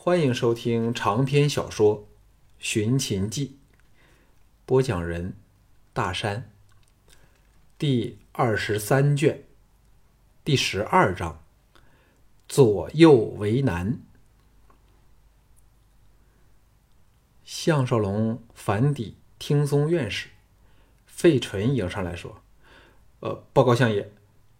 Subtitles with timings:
[0.00, 1.98] 欢迎收听长篇小说
[2.60, 3.58] 《寻秦记》，
[4.64, 5.34] 播讲人：
[5.92, 6.52] 大山。
[7.76, 9.42] 第二十三卷，
[10.44, 11.42] 第十二章：
[12.46, 13.98] 左右为难。
[17.44, 20.28] 项少龙反抵听松院士，
[21.06, 22.40] 费纯迎上来说
[23.18, 24.12] ：“呃，报告相爷，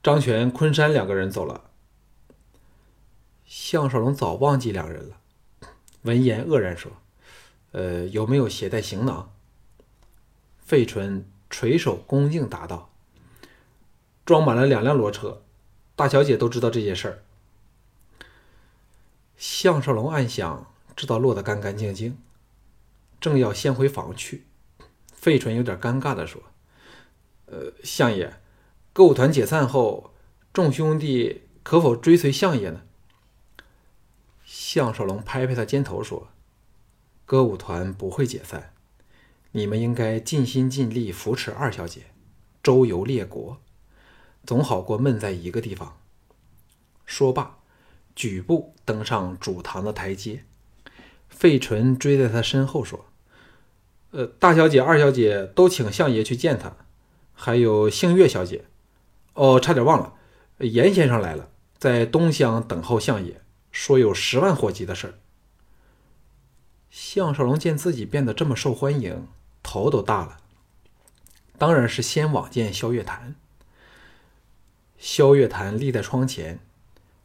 [0.02, 1.70] 张全、昆山两个人走了。”
[3.46, 5.20] 项少龙早忘记两人了，
[6.02, 6.92] 闻言愕然说
[7.72, 9.32] ：“呃，有没有携带行囊？”
[10.64, 12.90] 费纯垂手恭敬答道
[14.24, 15.42] ：“装满了两辆骡车，
[15.96, 17.22] 大小姐都知道这件事儿。”
[19.36, 22.18] 项少龙暗想：知道落得干干净净。
[23.20, 24.44] 正要先回房去，
[25.12, 26.40] 费纯有点尴尬的说
[27.46, 28.40] ：“呃，相爷，
[28.92, 30.12] 歌舞团解散后，
[30.52, 32.82] 众兄弟可否追随相爷呢？”
[34.50, 36.28] 项少龙拍拍他肩头说
[37.26, 38.72] ：“歌舞团不会解散，
[39.52, 42.06] 你们应该尽心尽力扶持二小姐，
[42.62, 43.58] 周游列国，
[44.46, 45.98] 总好过闷在一个地方。”
[47.04, 47.58] 说罢，
[48.16, 50.44] 举步登上主堂的台阶。
[51.28, 53.04] 费纯追在他身后说
[54.12, 56.74] ：“呃，大小姐、二小姐都请相爷去见他，
[57.34, 58.64] 还有星月小姐。
[59.34, 60.14] 哦，差点忘了，
[60.60, 65.14] 严先生来了，在东厢等候相爷，说有十万火急的事儿。”
[66.90, 69.28] 项少龙见自己变得这么受欢迎，
[69.62, 70.38] 头都大了。
[71.58, 73.34] 当然是先往见萧月潭。
[74.96, 76.58] 萧月潭立在窗前，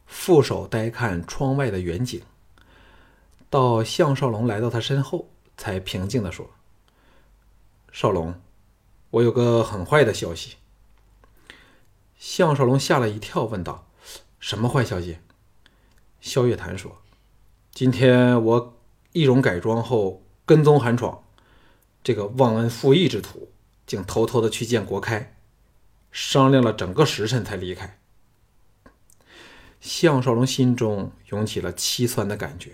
[0.06, 2.22] 负手呆看窗外的远景。
[3.48, 6.50] 到项少龙来到他身后，才平静地说
[7.90, 8.40] ：“少龙，
[9.10, 10.56] 我有个很坏的消息。”
[12.18, 13.86] 项少龙吓了一跳，问道
[14.38, 15.18] ：“什么坏消息？”
[16.24, 17.02] 萧月潭说
[17.70, 18.78] ：“今天我
[19.12, 21.22] 易容改装后跟踪韩闯，
[22.02, 23.50] 这个忘恩负义之徒，
[23.86, 25.36] 竟偷偷的去见国开，
[26.10, 27.98] 商量了整个时辰才离开。”
[29.82, 32.72] 项少龙心中涌起了凄酸的感觉。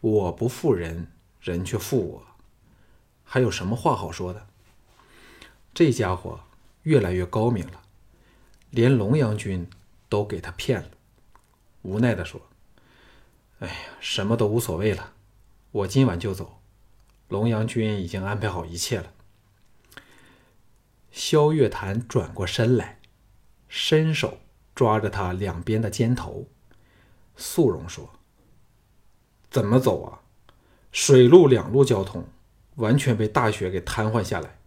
[0.00, 2.26] 我不负人，人却负我，
[3.22, 4.46] 还有什么话好说的？
[5.74, 6.40] 这家伙
[6.84, 7.82] 越来越高明了，
[8.70, 9.68] 连龙阳君
[10.08, 10.88] 都给他骗了。
[11.82, 12.40] 无奈的说
[13.58, 15.14] ：“哎呀，什么都无所谓了，
[15.70, 16.60] 我今晚就走。
[17.28, 19.12] 龙阳君已经安排好一切了。”
[21.10, 23.00] 萧月潭转过身来，
[23.68, 24.38] 伸手
[24.74, 26.46] 抓着他两边的肩头，
[27.36, 28.10] 肃容说。
[29.50, 30.20] 怎么走啊？
[30.92, 32.28] 水陆两路交通
[32.74, 34.58] 完全被大雪给瘫痪下来。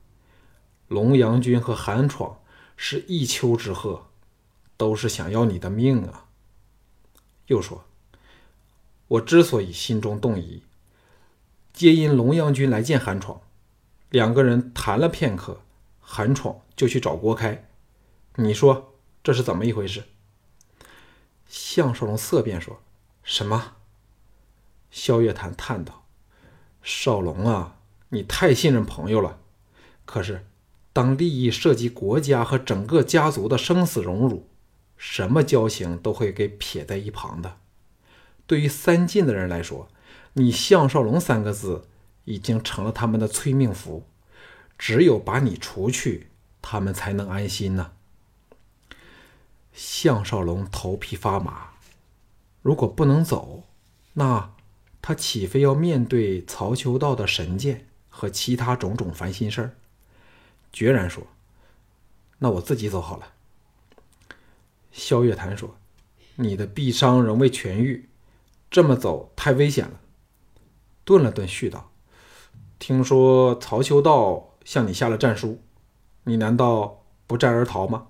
[0.87, 2.39] 龙阳君和韩闯
[2.75, 4.01] 是一丘之貉，
[4.75, 6.25] 都是想要你的命啊！
[7.45, 7.85] 又说，
[9.09, 10.63] 我之所以心中动疑，
[11.73, 13.41] 皆因龙阳君来见韩闯，
[14.09, 15.61] 两个人谈了片刻，
[15.99, 17.67] 韩闯就去找郭开。
[18.35, 18.93] 你说
[19.23, 20.03] 这是怎么一回事？
[21.47, 22.81] 项少龙色变说
[23.23, 23.77] ：“什么？”
[24.91, 26.05] 萧月潭叹道
[26.83, 27.77] ：“少龙啊，
[28.09, 29.39] 你太信任朋友了。
[30.05, 30.45] 可是，
[30.93, 34.47] 当利益涉及国家和整个家族的生死荣辱，
[34.97, 37.57] 什么交情都会给撇在一旁的。
[38.49, 39.87] 对于三晋的人来说，
[40.33, 41.87] 你项少龙三个字
[42.25, 44.07] 已经成了他们的催命符。
[44.75, 47.91] 只有把你除去，他们才能安心呢。”
[49.71, 51.73] 项少龙头皮发麻。
[52.63, 53.65] 如果不能走，
[54.13, 54.55] 那……
[54.99, 59.75] 他岂非要面对曹秋道的神剑和其他种种烦心事儿？
[60.73, 61.27] 决然说
[62.39, 63.33] ：“那我自己走好了。”
[64.91, 65.77] 萧月潭说
[66.35, 68.09] ：“你的臂伤仍未痊愈，
[68.69, 69.99] 这么走太危险了。”
[71.05, 71.91] 顿了顿，续道
[72.77, 75.61] ：“听说曹秋道向你下了战书，
[76.23, 78.07] 你难道不战而逃吗？”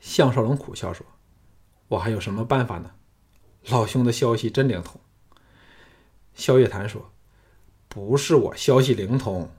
[0.00, 1.06] 项少龙苦笑说
[1.88, 2.92] ：“我还有什么办法呢？
[3.68, 5.00] 老兄的消息真灵通。”
[6.34, 7.10] 萧月潭说
[7.88, 9.50] ：“不是我消息灵通，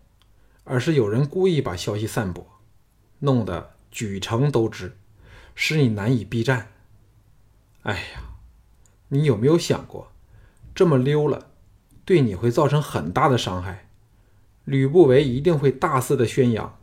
[0.64, 2.46] 而是有人故意把消息散播，
[3.20, 4.98] 弄得举城都知，
[5.56, 6.72] 使你难以避战。
[7.84, 8.29] 哎呀，
[9.10, 10.12] 你有没有想过，
[10.74, 11.52] 这么溜了，
[12.06, 13.90] 对你会造成很大的伤害？
[14.66, 16.78] 吕不韦一定会大肆的宣扬，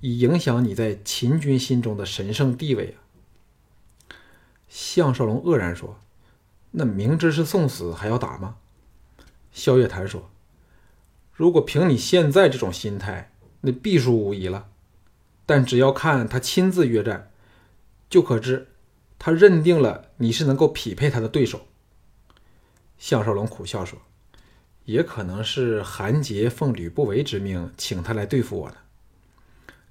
[0.00, 2.98] 以影响你在秦军心中的神圣地位啊！”
[4.68, 5.98] 项少龙愕然说
[6.72, 8.56] ：“那明知是送死，还要打吗？”
[9.52, 10.30] 萧月潭说
[11.34, 14.68] ：“如果凭你现在这种心态，那必输无疑了。
[15.44, 17.30] 但只要看他亲自约战，
[18.08, 18.71] 就可知
[19.24, 21.68] 他认定了你是能够匹配他的对手。”
[22.98, 23.96] 项少龙苦笑说
[24.84, 28.78] ：“也可能是韩杰奉吕不韦之命，请他来对付我的。”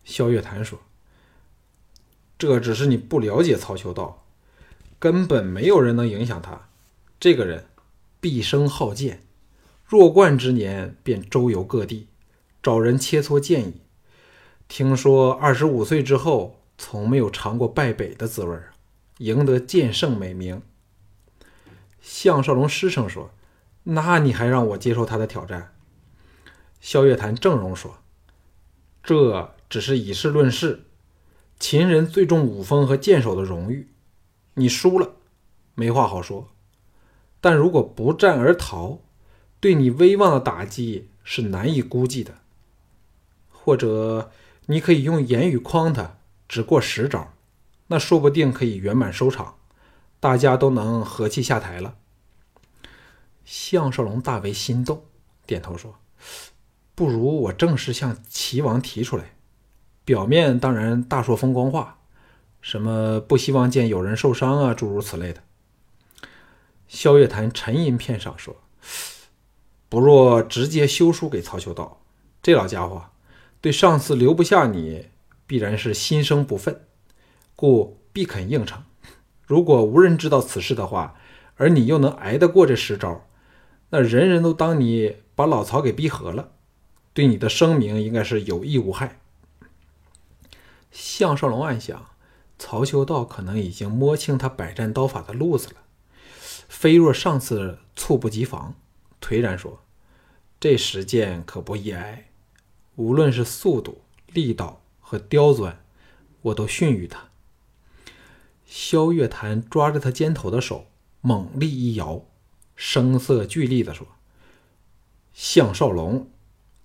[0.04, 0.78] 萧月潭说
[2.38, 4.26] ：“这只是你不了解曹秋道，
[5.00, 6.68] 根本没有人能影响他。
[7.18, 7.68] 这个人
[8.20, 9.24] 毕生好剑，
[9.86, 12.08] 弱冠之年便周游各地，
[12.62, 13.76] 找人切磋剑艺。
[14.68, 18.58] 听说二十五岁之后，从没有尝过败北的滋味
[19.24, 20.62] 赢得剑圣美名。”
[22.02, 23.32] 项少龙失声说
[23.84, 25.74] ：“那你还让我接受他的挑战？”
[26.82, 27.98] 萧月潭正容说
[29.04, 30.86] ：“这只是以事论事，
[31.60, 33.88] 秦人最重武风和剑手的荣誉。
[34.56, 35.14] 你输了，
[35.76, 36.48] 没话好说；
[37.40, 39.00] 但如果不战而逃，
[39.60, 42.40] 对你威望的打击是难以估计的。
[43.50, 44.32] 或者
[44.66, 46.18] 你可以用言语诓他，
[46.50, 47.32] 只过十招，
[47.92, 49.58] 那说不定可以圆满收场。”
[50.22, 51.96] 大家都能和气下台了。
[53.44, 55.04] 项少龙大为心动，
[55.48, 55.96] 点头说
[56.94, 59.34] ：“不如我正式向齐王提出来，
[60.06, 61.98] 表面当然大说风光话，
[62.62, 65.42] 什么不希望见有人受伤啊，诸如此类的。”
[66.88, 68.56] 萧月潭沉吟片上说
[69.90, 72.04] ：“不若直接修书给曹修道，
[72.44, 73.06] 这老家伙
[73.60, 75.08] 对上次留不下你，
[75.48, 76.82] 必然是心生不忿，
[77.62, 78.84] 故必肯应承。”
[79.46, 81.16] 如果无人知道此事的话，
[81.58, 83.28] 而你又能挨得过这十招，
[83.90, 86.54] 那人人都当你把老曹给逼和了，
[87.14, 89.20] 对你的声名应该是有益无害。
[90.90, 92.08] 项少龙暗想，
[92.58, 95.76] 曹修道可能已经摸清他百战刀法的路子了，
[96.70, 98.76] 非若上次猝不及防，
[99.22, 99.82] 颓然说
[100.60, 102.30] ：“这十剑可不易挨，
[102.96, 105.84] 无论是速度、力道和刁钻，
[106.44, 107.28] 我都逊于他。”
[108.74, 110.88] 萧月潭抓着他肩头的手，
[111.20, 112.24] 猛力一摇，
[112.74, 114.08] 声色俱厉地说
[115.36, 116.30] ：“项少龙，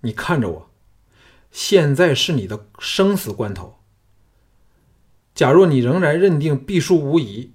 [0.01, 0.69] 你看着我，
[1.49, 3.77] 现在是你的生死关头。
[5.33, 7.53] 假若你仍然认定必输无疑，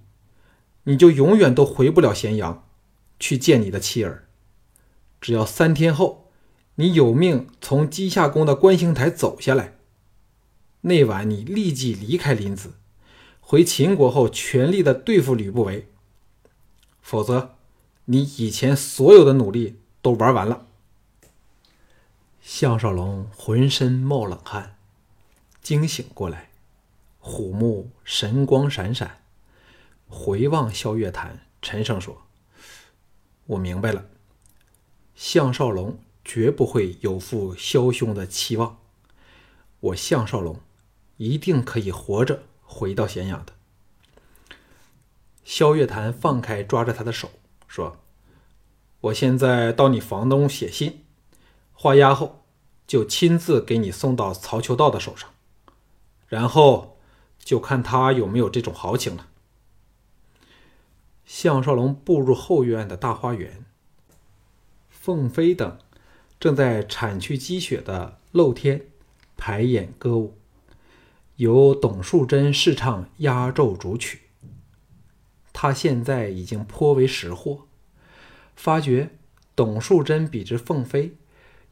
[0.84, 2.66] 你就永远都回不了咸阳，
[3.20, 4.26] 去见你的妻儿。
[5.20, 6.30] 只要三天后，
[6.76, 9.76] 你有命从稷下宫的观星台走下来，
[10.80, 12.68] 那晚你立即离开临淄。”
[13.52, 15.86] 回秦国后，全力的对付吕不韦，
[17.02, 17.56] 否则，
[18.06, 20.68] 你以前所有的努力都玩完了。
[22.40, 24.78] 项少龙浑身冒冷汗，
[25.60, 26.48] 惊醒过来，
[27.18, 29.20] 虎目神光闪闪，
[30.08, 32.22] 回望萧月潭，沉声说
[33.44, 34.06] ：“我明白了，
[35.14, 38.78] 项少龙绝不会有负萧兄的期望，
[39.80, 40.58] 我项少龙
[41.18, 43.52] 一定可以活着。”回到咸阳的
[45.44, 47.30] 萧月潭放开抓着他的手，
[47.68, 47.98] 说
[49.02, 51.04] ：“我现在到你房东写信，
[51.72, 52.44] 画押后
[52.86, 55.28] 就亲自给你送到曹秋道的手上，
[56.28, 56.98] 然后
[57.38, 59.28] 就看他有没有这种豪情了。”
[61.26, 63.64] 项少龙步入后院的大花园，
[64.90, 65.78] 凤飞等
[66.40, 68.86] 正在铲去积雪的露天
[69.36, 70.38] 排演歌舞。
[71.36, 74.20] 由董树贞试唱压轴主曲。
[75.52, 77.66] 他现在已经颇为识货，
[78.56, 79.10] 发觉
[79.54, 81.16] 董树贞比之凤飞，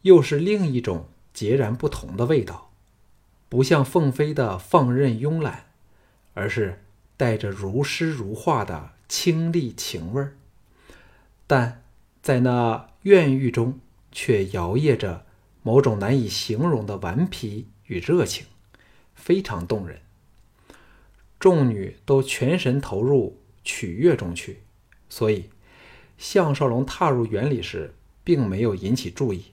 [0.03, 2.71] 又是另一种截然不同的味道，
[3.49, 5.67] 不像凤飞的放任慵懒，
[6.35, 6.85] 而是
[7.17, 10.37] 带着如诗如画的清丽情味儿。
[11.47, 11.83] 但
[12.23, 13.81] 在那怨欲中，
[14.13, 15.25] 却摇曳着
[15.63, 18.47] 某种难以形容的顽皮与热情。
[19.21, 20.01] 非常动人，
[21.39, 24.63] 众女都全神投入曲乐中去，
[25.09, 25.51] 所以
[26.17, 29.53] 项少龙踏入园里时，并没有引起注意。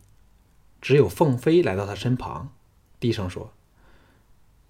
[0.81, 2.53] 只有凤飞来到他身旁，
[2.99, 3.53] 低声说：“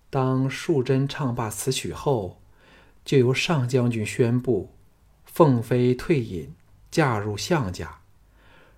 [0.09, 2.41] 当淑贞唱罢此曲后，
[3.05, 4.73] 就由上将军宣布，
[5.25, 6.55] 凤飞退隐，
[6.89, 7.99] 嫁入项家，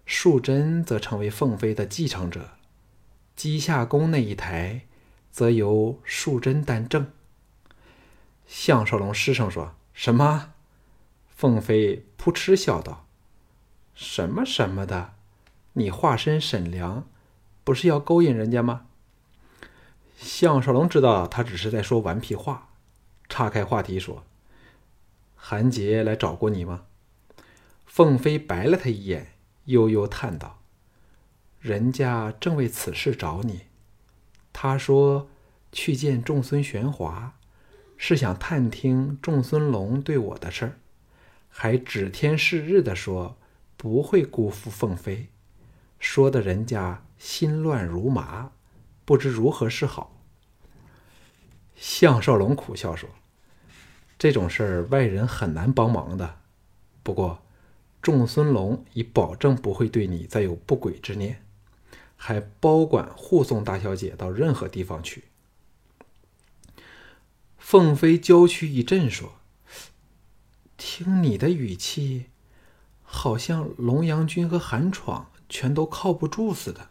[0.06, 2.52] 淑贞则成为凤飞的继承者。
[3.36, 4.82] 稷下宫那一台。”
[5.40, 7.14] 则由淑贞担正。
[8.46, 10.52] 项少龙失声说：“什么？”
[11.34, 13.06] 凤飞扑哧笑道
[13.96, 15.14] ：“什么什么的？
[15.72, 17.08] 你化身沈良，
[17.64, 18.88] 不是要勾引人家吗？”
[20.20, 22.72] 项少龙知道他只是在说顽皮话，
[23.30, 24.26] 岔开话题说
[25.38, 26.84] ：“韩杰来找过你吗？”
[27.88, 30.60] 凤飞白了他一眼，悠悠叹道
[31.62, 33.62] ：“人家正为此事找你。”
[34.52, 35.30] 他说
[35.72, 37.36] ：“去见众孙玄华，
[37.98, 40.80] 是想探听众孙龙对我的事儿，
[41.50, 43.38] 还指天誓日的说
[43.78, 45.28] 不会辜负凤飞，
[46.00, 48.52] 说的人家心乱如麻，
[49.06, 50.16] 不知如何是好。”
[51.76, 53.10] 项少龙苦笑说
[54.20, 56.40] ：“这种事儿外人很难帮忙的。
[57.04, 57.42] 不过，
[58.02, 61.42] 仲孙龙已保证不会对你再有不轨之念，
[62.22, 65.24] 还包管护送大小姐到任何地方去。”
[67.58, 69.40] 凤飞娇躯一震说
[70.76, 72.26] ：“听你的语气，
[73.04, 76.90] 好像龙阳君和韩闯全都靠不住似的，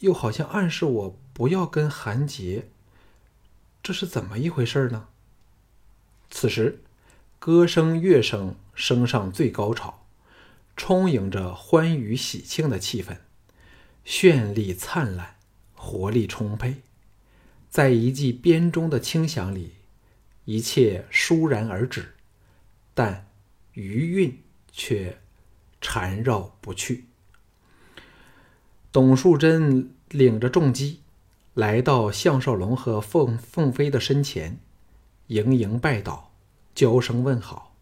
[0.00, 2.68] 又好像暗示我不要跟韩杰。”
[3.80, 5.08] 这是怎么一回事呢？
[6.30, 6.82] 此时，
[7.38, 10.04] 歌声、乐声升上最高潮，
[10.76, 13.18] 充盈着欢愉喜庆的气氛，
[14.08, 15.36] 绚丽灿烂，
[15.74, 16.76] 活力充沛。
[17.68, 19.72] 在一记编钟的轻响里，
[20.46, 22.14] 一切倏然而止，
[22.94, 23.26] 但
[23.74, 25.18] 余韵却
[25.82, 27.04] 缠绕不去。
[28.90, 31.02] 董树贞领着重击。
[31.52, 34.58] 来到项少龙和凤凤飞的身前，
[35.26, 36.32] 盈盈拜倒，
[36.74, 37.74] 娇声问好。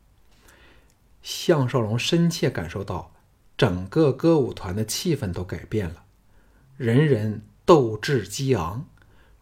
[1.22, 3.12] 项少龙深切感受到，
[3.56, 6.05] 整个歌舞团的气氛都改变了，
[6.76, 8.86] 人人斗志激昂，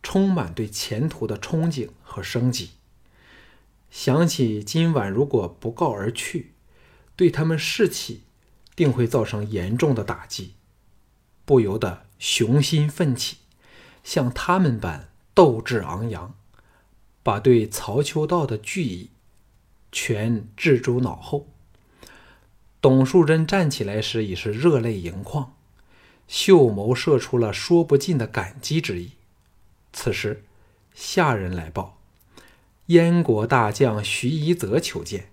[0.05, 2.71] 充满对前途的憧憬和生机。
[3.91, 6.53] 想起今晚如果不告而去，
[7.17, 8.23] 对他们士气
[8.77, 10.55] 定会造成严重的打击，
[11.45, 13.39] 不由得雄心奋起。
[14.05, 16.35] 像他们般斗志昂扬，
[17.25, 19.11] 把对曹秋道的惧意
[19.91, 21.49] 全置诸脑后。
[22.81, 25.57] 董树贞站起来时已是热泪盈眶，
[26.27, 29.13] 秀眸射出了说不尽的感激之意。
[29.93, 30.45] 此时，
[30.95, 31.99] 下人来报，
[32.87, 35.31] 燕国大将徐夷则求见。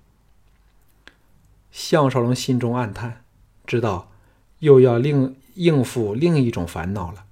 [1.72, 3.24] 项少龙心中暗叹，
[3.66, 4.12] 知道
[4.60, 7.26] 又要另应付另一种烦恼了。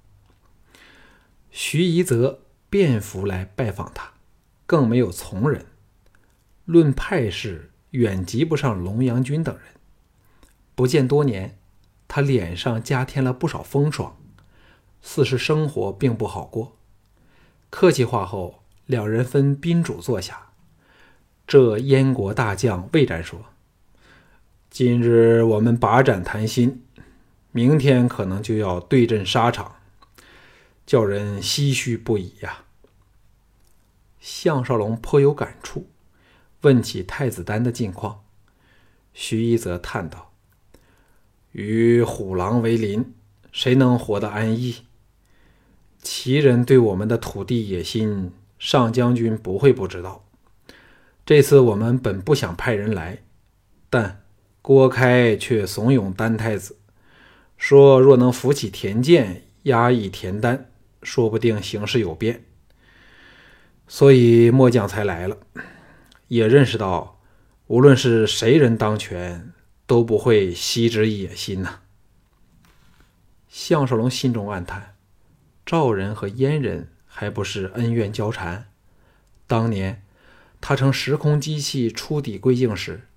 [1.50, 4.12] 徐夷则便服来拜访他，
[4.66, 5.66] 更没有从人。
[6.64, 9.64] 论派势，远及不上龙阳君等人。
[10.74, 11.58] 不见多年，
[12.12, 14.16] 他脸上加添了不少风霜，
[15.00, 16.76] 似是生活并不好过。
[17.70, 20.48] 客气话后，两人分宾主坐下。
[21.46, 23.44] 这燕国大将魏然说
[24.70, 26.82] ：“今日我们把盏谈心，
[27.52, 29.76] 明天可能就要对阵沙场。”
[30.84, 32.64] 叫人唏嘘不已呀。
[34.18, 35.88] 项少龙颇有感触，
[36.62, 38.24] 问起太子丹的近况。
[39.14, 40.29] 徐一则叹道
[41.52, 43.12] ：“与虎狼为邻，
[43.52, 44.76] 谁能活得安逸？
[46.02, 50.24] 齐人对我们的土地野心，上将军不会不知道。
[51.24, 53.18] 这次我们本不想派人来，
[53.88, 54.22] 但
[54.62, 56.76] 郭开却怂恿丹太子，
[57.56, 60.66] 说若能扶起田健，压抑田丹。”
[61.02, 62.44] 说不定形势有变，
[63.88, 65.38] 所以末将才来了，
[66.28, 67.22] 也认识到，
[67.68, 69.50] 无论是谁人当权，
[69.90, 71.80] 都不会息之野心呐。
[73.48, 74.94] 项少龙心中暗叹：
[75.66, 78.70] 赵人和燕人还不是恩怨交缠？
[79.48, 80.04] 当年
[80.60, 83.08] 他乘时空机器出抵归境时，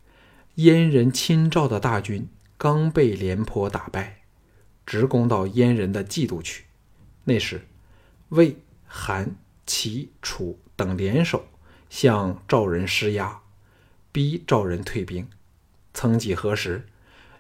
[0.56, 2.28] 燕人亲赵的大军
[2.58, 4.22] 刚被廉颇打败，
[4.84, 6.64] 直攻到燕人的冀都去，
[7.26, 7.68] 那时。
[8.30, 9.36] 魏、韩、
[9.68, 11.46] 齐、楚等联手
[11.92, 13.42] 向赵人施压，
[14.12, 15.30] 逼赵人退兵。
[15.94, 16.88] 曾几何时，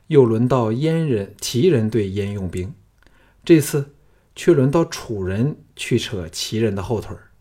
[0.07, 2.73] 又轮到燕人、齐人对燕用兵，
[3.43, 3.95] 这次
[4.35, 7.31] 却轮到楚人去扯齐人的后腿儿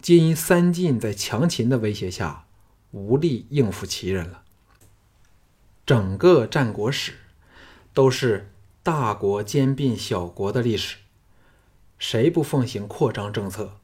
[0.00, 2.46] 皆因三晋在强秦的威胁下
[2.90, 4.42] 无力应付齐人了。
[5.86, 7.14] 整个战国史
[7.94, 8.50] 都是
[8.82, 10.96] 大国兼并小国的历史。
[11.98, 13.78] 谁不奉行扩张政策，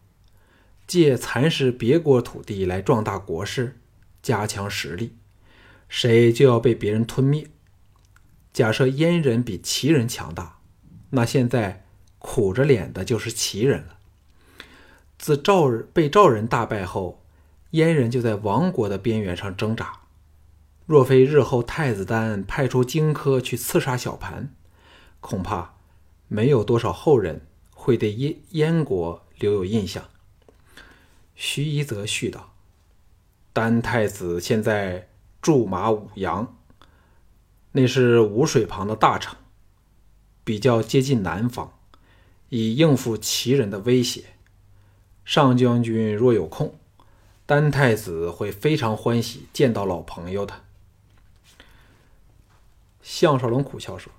[0.89, 3.79] 借蚕食别国土地来壮大国势、
[4.21, 5.15] 加强实力，
[5.89, 7.49] 谁就要被别人吞灭。
[8.53, 10.59] 假设燕人比齐人强大，
[11.11, 11.87] 那现在
[12.19, 13.99] 苦着脸的就是齐人了。
[15.19, 17.25] 自赵被赵人大败后，
[17.71, 20.01] 燕人就在亡国的边缘上挣扎。
[20.87, 24.55] 若非日后太子丹派出荆轲去刺杀小盘，
[25.21, 25.75] 恐怕
[26.29, 27.43] 没有多少后人。
[27.81, 30.09] 会对燕燕国留有印象。
[31.37, 32.55] 徐一则续道
[33.55, 35.09] ：“丹太子现在
[35.41, 36.57] 驻马武阳，
[37.73, 39.37] 那是吴水旁的大城，
[40.45, 41.79] 比较接近南方，
[42.49, 44.25] 以应付齐人的威胁。
[45.25, 46.79] 上将军若有空，
[47.47, 50.65] 丹太子会非常欢喜见到老朋友的。”
[53.03, 54.13] 项少龙苦笑说：“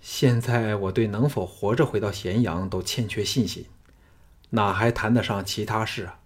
[0.00, 3.66] 现在我对能否活着回到咸阳都欠缺信心，
[4.50, 6.20] 哪还谈得上其他事啊？”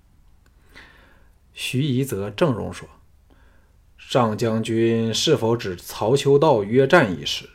[1.53, 2.89] 徐夷则正容说
[4.13, 7.49] ：“上将军是否指曹秋道约战一事？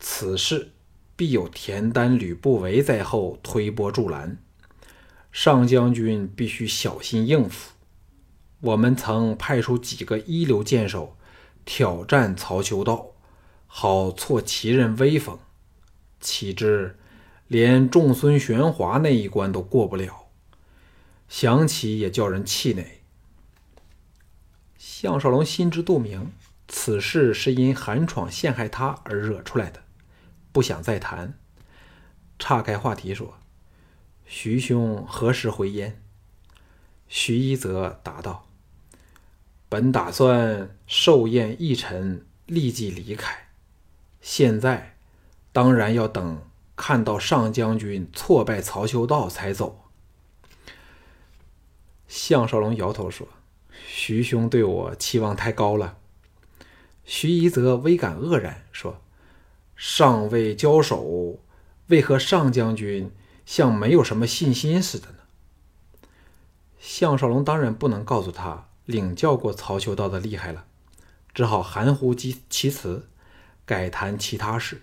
[0.00, 0.72] 此事
[1.14, 4.38] 必有田丹、吕不韦在后推波助澜，
[5.30, 7.74] 上将军必须小心应付。
[8.58, 11.16] 我们曾派出几个一流剑手
[11.64, 13.12] 挑战曹秋道，
[13.68, 15.38] 好挫其人威风，
[16.20, 16.98] 岂知
[17.46, 20.26] 连仲孙玄华那一关都过不了。”
[21.30, 22.95] 想起也叫人气馁。
[24.98, 26.32] 项少龙心知肚明，
[26.68, 29.82] 此事是因韩闯陷害他而惹出来的，
[30.52, 31.34] 不想再谈，
[32.38, 33.36] 岔开话题说
[34.24, 36.02] ：“徐兄何时回燕？”
[37.08, 38.46] 徐一则答道
[39.68, 43.48] ：“本打算寿宴一晨，立即离开。
[44.22, 44.96] 现在
[45.52, 46.40] 当然要等
[46.74, 49.90] 看到上将军挫败曹修道才走。”
[52.08, 53.28] 项少龙摇头说
[53.88, 55.96] ：“徐兄对我期望太高了。”
[57.06, 59.00] 徐夷则微感愕然，说
[59.76, 61.38] ：“尚未交手，
[61.86, 63.12] 为何上将军
[63.46, 65.18] 像没有什么信心似的呢？”
[66.80, 70.64] 项少龙当然不能告诉他领教过曹秋道的厉害了，
[71.32, 73.08] 只好含糊其其辞，
[73.64, 74.82] 改谈其他事。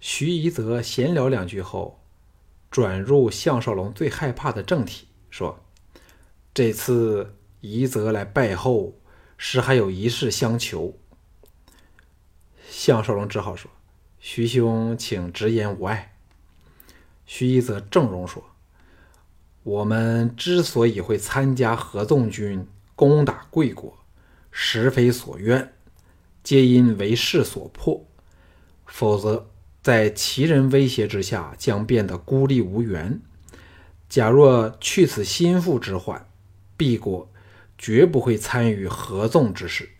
[0.00, 2.00] 徐夷则闲聊两句后，
[2.70, 5.60] 转入项少龙最害怕的正题，说。
[6.52, 7.34] 这次
[7.70, 8.94] 夷则来拜后，
[9.38, 10.98] 实还有一事相求。
[12.68, 13.70] 项少龙只好说
[14.20, 16.16] ：“徐兄，请直言无碍。”
[17.24, 18.44] 徐夷则正容说
[19.64, 23.96] ：“我们之所以会参加合纵军攻打贵国，
[24.50, 25.72] 实非所愿，
[26.42, 28.06] 皆因为势所迫。
[28.84, 29.46] 否则，
[29.82, 33.20] 在齐人威胁之下，将变得孤立无援。
[34.08, 36.28] 假若去此心腹之患。”
[36.76, 37.30] 必国
[37.76, 39.90] 绝不会参与合纵之事。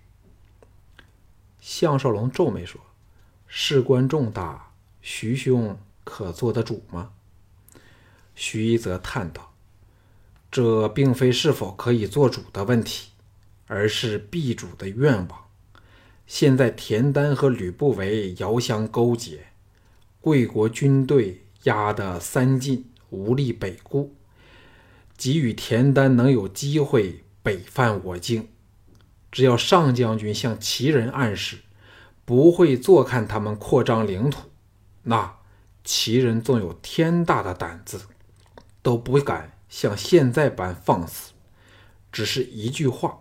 [1.61, 2.81] 项少龙皱眉说
[3.47, 7.13] ：“事关重大，徐兄可做得主吗？”
[8.35, 9.55] 徐一则叹道
[10.51, 13.11] ：“这并非是否可以做主的问题，
[13.67, 15.45] 而是必主的愿望。
[16.27, 19.47] 现在田丹和吕不韦遥相勾结，
[20.21, 24.15] 贵国军队压得三晋无力北顾。”
[25.17, 28.49] 给予田丹能有机会北犯我境，
[29.31, 31.59] 只要上将军向齐人暗示
[32.25, 34.51] 不会坐看他们扩张领土，
[35.03, 35.37] 那
[35.85, 38.07] 齐人纵有天大的胆子，
[38.81, 41.33] 都不敢像现在般放肆。
[42.11, 43.21] 只是一句话，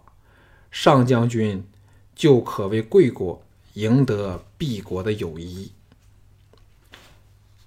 [0.72, 1.68] 上将军
[2.16, 5.74] 就可为贵国赢得毕国的友谊。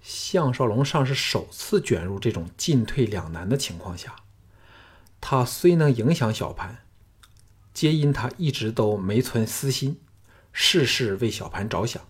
[0.02, 4.16] 项少龙尚是首次卷入这种进退两难的情况下，
[5.20, 6.84] 他虽能影响小盘，
[7.74, 10.00] 皆因他一直都没存私心，
[10.52, 12.02] 事事为小盘着想。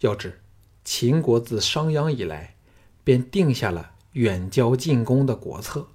[0.00, 0.40] 要知
[0.84, 2.54] 秦国自商鞅以来，
[3.02, 5.88] 便定下了远交近攻的国策，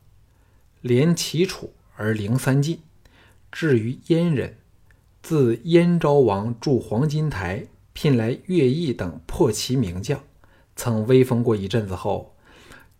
[0.82, 2.82] 连齐楚而零三晋。
[3.52, 4.58] 至于燕人，
[5.22, 10.20] 自燕昭王筑黄金台，聘来乐毅等破齐名将。
[10.76, 12.36] 曾威风过一阵子后，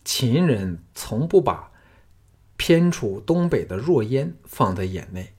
[0.06, 1.72] 秦人从不把
[2.58, 5.34] 偏处东北的弱燕放在眼内，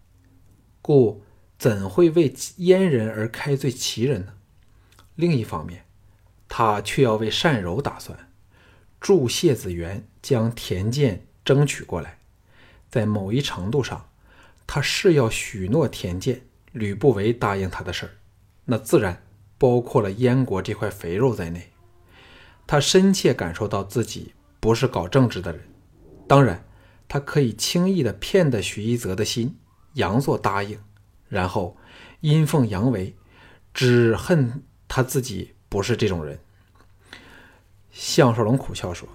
[0.82, 1.22] 故
[1.58, 4.34] 怎会为燕人而开罪齐人呢？
[5.14, 5.84] 另一方面，
[6.48, 8.32] 他却要为单柔打算，
[9.00, 12.18] 助谢子元将田健争取过来。
[12.90, 14.10] 在某一程度上，
[14.66, 18.12] 他是要许诺田健、吕不韦答应他的事儿，
[18.64, 19.22] 那自然
[19.56, 21.70] 包括了燕国这块肥肉在内。
[22.66, 25.60] 他深切感受到自己不是搞政治的人，
[26.26, 26.64] 当然，
[27.08, 29.56] 他可以轻易地骗得徐一泽的心，
[29.94, 30.78] 佯作答应，
[31.28, 31.76] 然后
[32.20, 33.14] 阴奉阳违，
[33.72, 36.38] 只恨他自己不是这种人。
[37.90, 39.08] 项少龙苦笑说：“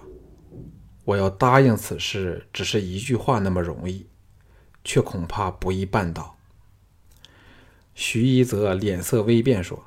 [1.04, 4.06] 我要答应此事，只是一句话那么容易，
[4.82, 6.36] 却恐怕不易办到。”
[7.94, 9.84] 徐一泽脸色微变说：“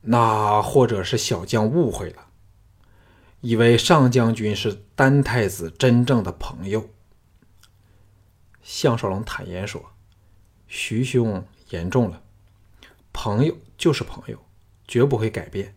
[0.00, 2.28] 那或者是小将误会了。”
[3.42, 6.88] 以为上将军是丹太子真正的朋友，
[8.70, 9.92] 项少龙坦言说
[10.68, 12.22] ：“徐兄言重了，
[13.14, 14.44] 朋友就是朋友，
[14.86, 15.74] 绝不会改变。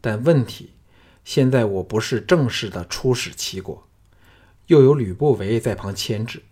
[0.00, 0.72] 但问题
[1.22, 3.86] 现在我不是正式的出使齐国，
[4.68, 6.42] 又有吕不韦在旁牵制，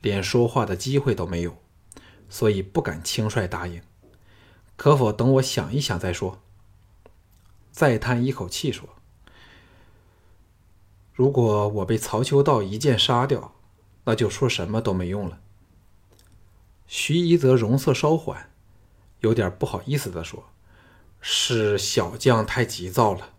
[0.00, 1.56] 连说话的机会都没有，
[2.28, 3.80] 所以不敢轻率答应。
[4.74, 6.42] 可否等我想一想再说？”
[7.70, 8.88] 再叹一口气说
[11.14, 13.54] ：“如果我被曹秋道一剑杀掉，
[14.10, 15.38] 那就说什么都没用了。”
[16.88, 18.50] 徐一则容色稍缓，
[19.20, 20.50] 有点不好意思地说
[21.20, 23.34] ：“是小将太急躁了，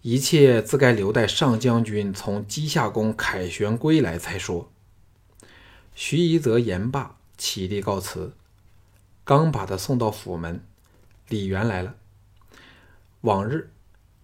[0.00, 4.72] 一切自该留待上将军从稷下宫凯旋归来才说。”
[5.94, 8.34] 徐一则言罢，起立告辞。
[9.24, 10.64] 刚把他送到府门，
[11.28, 11.96] 李元来了。
[13.20, 13.70] 往日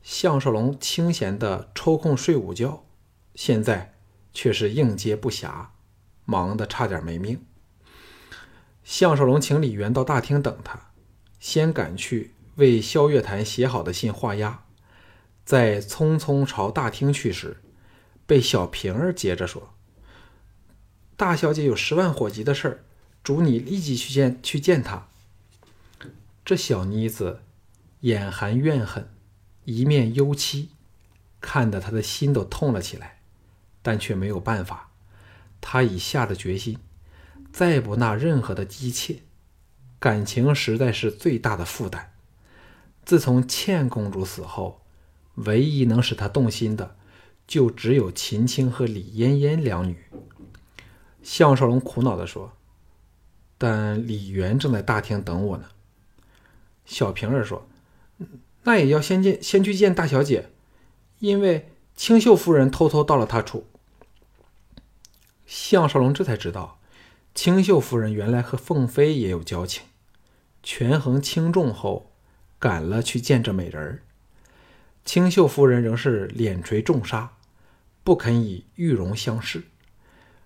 [0.02, 2.86] 项少龙清闲的抽空睡午觉，
[3.34, 3.92] 现在
[4.32, 5.66] 却是应接不暇，
[6.24, 7.44] 忙得差点没命。
[8.82, 10.90] 项少龙请李元到大厅等他，
[11.40, 14.64] 先赶去为萧月潭写好的信画押，
[15.44, 17.58] 在匆匆朝大厅去时，
[18.26, 19.74] 被小平儿接着说。
[21.16, 22.84] 大小姐有十万火急的事儿，
[23.22, 25.06] 嘱你立即去见去见她。
[26.44, 27.40] 这小妮子
[28.00, 29.08] 眼含怨恨，
[29.64, 30.68] 一面忧戚，
[31.40, 33.20] 看得他的心都痛了起来，
[33.80, 34.90] 但却没有办法。
[35.66, 36.78] 他已下了决心，
[37.50, 39.22] 再不纳任何的姬妾，
[39.98, 42.12] 感情实在是最大的负担。
[43.02, 44.82] 自从倩公主死后，
[45.36, 46.96] 唯一能使他动心的，
[47.46, 49.96] 就只有秦青和李嫣嫣两女。
[51.22, 52.52] 项少龙苦恼地说
[53.56, 55.64] ：“但李元正在大厅等我呢。”
[56.84, 57.66] 小平儿说
[58.64, 60.50] ：“那也要先见，先去见大小姐，
[61.20, 63.66] 因为清秀夫人偷偷到了他处。”
[65.56, 66.80] 项少龙这才知道，
[67.32, 69.84] 清秀夫人原来和凤飞也有交情，
[70.64, 72.10] 权衡轻重后，
[72.58, 74.02] 赶了去见这美人儿。
[75.04, 77.36] 清秀夫人仍是脸垂重纱，
[78.02, 79.62] 不肯以玉容相视。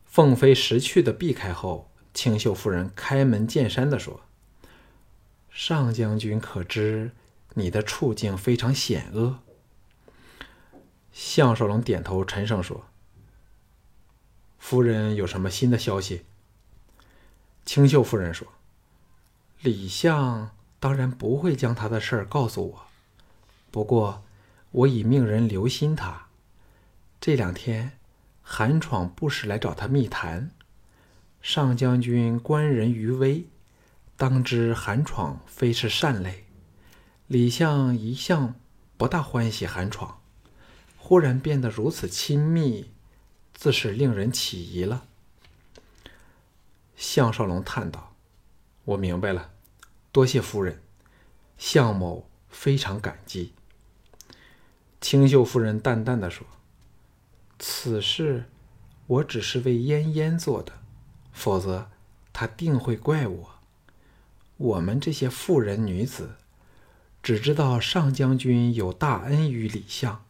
[0.05, 4.21] 凤飞识趣的避开后，清秀夫人开门见山的说
[5.49, 7.13] ：“上将军可知
[7.55, 9.39] 你的处境非常险恶？”
[11.11, 12.85] 项少龙点头，沉声说
[14.59, 16.25] ：“夫人有什么新的消息？”
[17.65, 18.47] 清秀夫人说
[19.63, 22.87] ：“李相当然不会将他的事儿告诉我，
[23.71, 24.25] 不过
[24.71, 26.27] 我已命人留心他，
[27.21, 27.93] 这两天。”
[28.51, 30.51] 韩闯不时来找他密谈，
[31.43, 33.45] 上将军观人于微，
[34.17, 36.47] 当知韩闯非是善类。
[37.27, 38.55] 李相一向
[38.97, 40.23] 不大欢喜韩闯，
[40.97, 42.91] 忽然变得如此亲密，
[43.59, 45.05] 自是令人起疑了。
[46.95, 48.15] 项少龙叹道
[48.87, 49.51] ：“我明白了，
[50.13, 50.81] 多谢夫人，
[51.59, 53.53] 项某非常感激。”
[55.03, 56.47] 清秀夫人淡淡的说。
[57.59, 58.45] 此事
[59.09, 60.75] 我只是为嫣嫣做的，
[61.33, 61.91] 否则
[62.33, 63.55] 她定会怪我。
[64.57, 66.37] 我们这些妇人女子，
[67.21, 70.25] 只知道上将军有大恩于李相，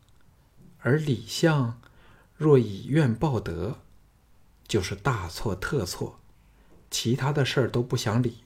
[0.81, 1.79] 而李相
[2.39, 3.81] 若以怨报德，
[4.69, 6.21] 就是大错特错。
[6.89, 8.39] 其他的事儿都不想理，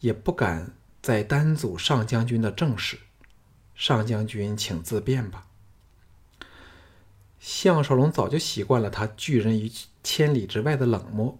[0.00, 2.98] 也不敢再担阻上将军的正事。
[3.76, 5.46] 上将军，请自便吧。
[7.38, 9.72] 项少龙早就习惯了他拒人于
[10.02, 11.38] 千里之外的冷漠，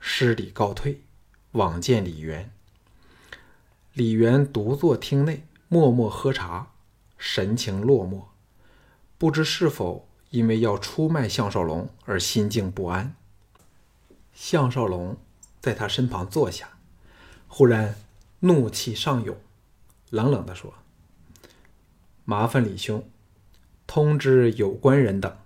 [0.00, 1.02] 施礼告退，
[1.52, 2.50] 往见李元。
[3.92, 6.70] 李元独坐厅内，默默喝茶，
[7.18, 8.22] 神情落寞，
[9.18, 13.14] 不知是否因为要出卖项少龙而心境不安。
[14.34, 15.16] 项少龙
[15.60, 16.70] 在他身旁坐下，
[17.46, 17.94] 忽然
[18.40, 19.36] 怒气上涌，
[20.10, 20.74] 冷冷地说
[22.26, 23.08] ：“麻烦李兄。”
[23.86, 25.36] 通知有关人等，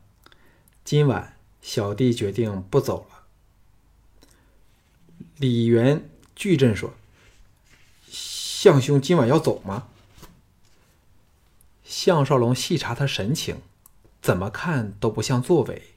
[0.84, 3.26] 今晚小弟决定不走了。
[5.36, 6.94] 李元巨震说
[8.08, 9.88] ：“项兄今晚要走吗？”
[11.84, 13.60] 项少龙细查他神情，
[14.28, 15.94] 怎么看都不像作伪，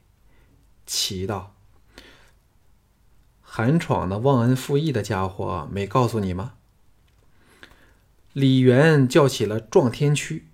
[0.85, 1.53] 奇道
[3.43, 6.53] ：“韩闯那忘恩负义的家伙没告诉你吗？”
[8.31, 10.47] 李元叫起了撞天区。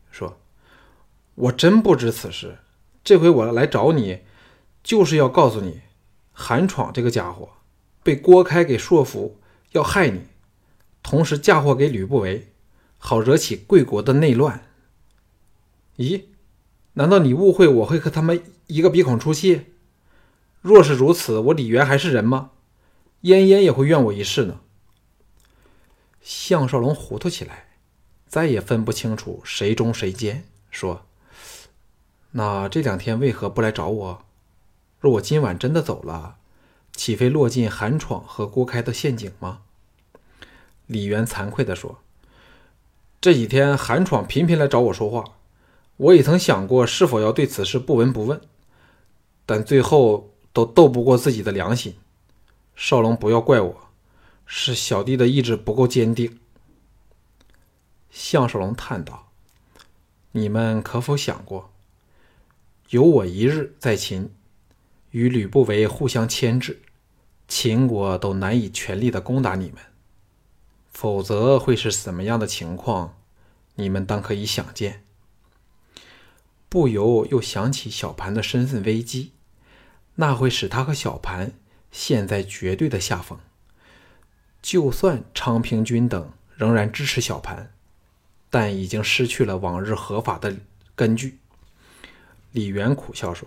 [1.35, 2.57] 我真不知此事，
[3.03, 4.21] 这回我来找你，
[4.81, 5.81] 就是要告诉你，
[6.31, 7.47] 韩闯这个家伙
[8.01, 9.39] 被郭开给说服，
[9.73, 10.23] 要害你，
[11.03, 12.51] 同时嫁祸给吕不韦，
[12.97, 14.63] 好惹起贵国的内乱。
[15.97, 16.23] 咦，
[16.97, 19.67] 难道你误会我会和他们一个鼻孔出气？
[20.61, 22.49] 若是如此，我李元还是人吗？
[23.21, 24.61] 嫣嫣也会怨我一世呢。
[26.21, 27.67] 项少龙糊涂起来，
[28.27, 31.05] 再也分不清楚谁忠谁奸，说。
[32.31, 34.25] 那这两天为何不来找我？
[34.99, 36.37] 若我今晚真的走了，
[36.93, 39.59] 岂非落进韩闯和郭开的陷阱吗？
[40.87, 41.99] 李渊惭愧地说
[43.21, 45.23] ：“这几天韩闯频频来找我说话，
[45.97, 48.39] 我也曾想过是否要对此事不闻不问，
[49.45, 51.95] 但最后都斗不过自己的良心。
[52.75, 53.89] 少龙，不要怪我，
[54.45, 56.39] 是小弟的意志不够坚定。
[58.11, 59.31] 项少龙叹道
[60.33, 61.71] ：“你们可否想过，
[62.91, 64.31] 有我一日在秦，
[65.09, 66.79] 与吕不韦互相牵制，
[67.47, 69.77] 秦国都难以全力的攻打你们，
[70.91, 73.17] 否则会是什么样的情况？
[73.73, 75.03] 你们当可以想见。”
[76.69, 79.31] 不由又想起小盘的身份危机，
[80.15, 81.53] 那会使他和小盘
[81.91, 83.39] 陷在绝对的下风。
[84.61, 87.71] 就算昌平君等仍然支持小盘。
[88.49, 90.55] 但已经失去了往日合法的
[90.95, 91.39] 根据。
[92.53, 93.45] 李渊苦笑说：“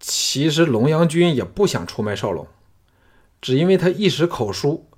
[0.00, 2.48] 其实龙阳君也不想出卖少龙，
[3.40, 4.88] 只因为他一时口疏，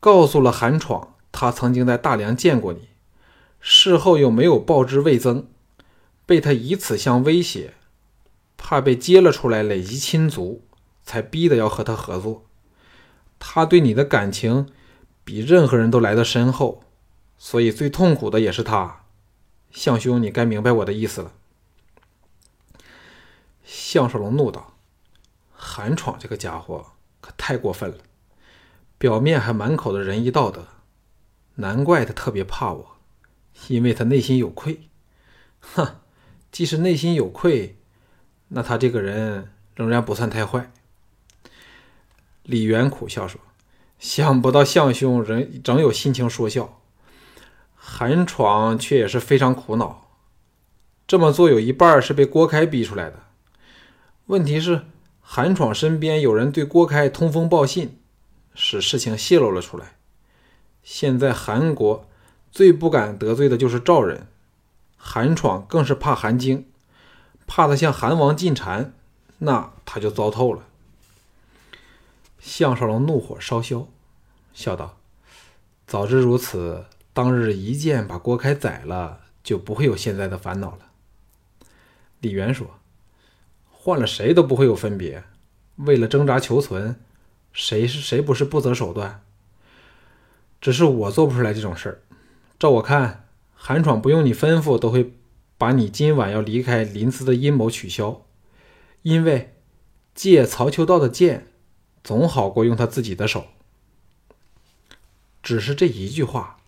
[0.00, 2.88] 告诉了韩闯他曾经在大梁见过你，
[3.60, 5.46] 事后又没有报之魏增，
[6.26, 7.74] 被他以此相威胁，
[8.56, 10.64] 怕被揭了出来累积亲族，
[11.02, 12.46] 才逼得要和他合作。
[13.38, 14.68] 他对你的感情
[15.24, 16.80] 比任何人都来得深厚。”
[17.36, 19.04] 所以最痛苦的也是他，
[19.70, 21.32] 项兄，你该明白我的意思了。
[23.64, 24.74] 项少龙怒道
[25.52, 27.98] ：“韩闯这个家伙可太过分了，
[28.96, 30.68] 表面还满口的仁义道德，
[31.56, 32.96] 难怪他特别怕我，
[33.68, 34.88] 因为他内心有愧。
[35.60, 35.96] 哼，
[36.54, 37.74] 即使内心有愧，
[38.46, 40.70] 那他这个人仍然不算太坏。”
[42.44, 43.40] 李渊苦笑说
[43.98, 46.80] ：“想不到项兄仍仍有心情说笑。”
[47.74, 50.08] 韩闯却也是非常苦恼，
[51.08, 53.24] 这么做有一半是被郭开逼出来的。
[54.26, 54.82] 问题是，
[55.20, 57.98] 韩闯身边有人对郭开通风报信，
[58.54, 59.96] 使事情泄露了出来。
[60.84, 62.08] 现在韩国
[62.52, 64.28] 最不敢得罪的就是赵人，
[65.06, 66.66] 韩闯更是怕韩晶，
[67.46, 68.92] 怕他向韩王进谗，
[69.38, 70.64] 那他就糟透了。
[72.40, 73.86] 项少龙怒火烧消，
[74.54, 74.96] 笑道
[75.86, 80.90] ：“早知如此。”当日一剑把郭开宰了，就不会有现在的烦恼了。
[82.20, 82.78] 李渊说
[83.70, 85.22] ：“换了谁都不会有分别。
[85.76, 86.98] 为了挣扎求存，
[87.52, 89.22] 谁是谁不是不择手段？
[90.60, 92.02] 只是我做不出来这种事儿。
[92.58, 93.23] 照我看，
[93.66, 95.14] 韩闯不用你吩咐，都会
[95.56, 98.26] 把你今晚要离开临淄的阴谋取消。
[99.00, 99.54] 因为
[100.14, 101.46] 借曹秋道的剑，
[102.02, 103.46] 总好过用他自己的手。
[105.42, 106.58] 只是这一句话。”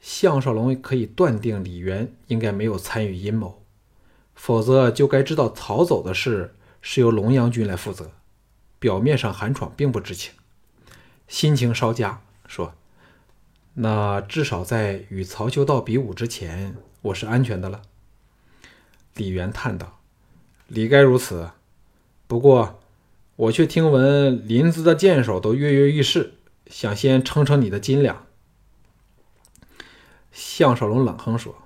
[0.00, 3.62] 项少龙可以断定李渊应该没有参与阴谋，
[4.34, 8.12] 否则就该知道逃走的事是由龙阳君来负责。
[8.78, 10.32] 表面上韩闯并不知情，
[11.28, 12.72] 心情稍佳，说
[13.78, 17.82] ：“那至少在与曹秋道比武之前，我是安全的了。”
[19.14, 20.00] 李渊叹道
[20.66, 21.50] ：“理该如此，
[22.26, 22.80] 不过
[23.36, 26.34] 我却听闻临淄的剑手都跃跃欲试，
[26.68, 28.24] 想先称称你的斤两。”
[30.32, 31.62] 项少龙冷哼说：“